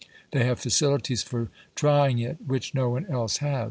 They 0.31 0.45
have 0.45 0.59
facilities 0.59 1.21
for 1.21 1.49
trying 1.75 2.17
it 2.17 2.37
which 2.47 2.73
no 2.73 2.89
one 2.89 3.05
else 3.05 3.37
has. 3.37 3.59